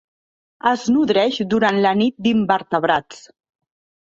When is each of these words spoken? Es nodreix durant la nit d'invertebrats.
Es 0.69 0.85
nodreix 0.95 1.37
durant 1.51 1.77
la 1.83 1.93
nit 2.01 2.17
d'invertebrats. 2.29 3.23